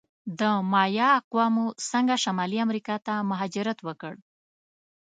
د 0.39 0.41
مایا 0.71 1.09
اقوامو 1.19 1.65
څنګه 1.89 2.15
شمالي 2.23 2.57
امریکا 2.65 2.95
ته 3.05 3.13
مهاجرت 3.29 3.77
وکړ؟ 3.87 4.13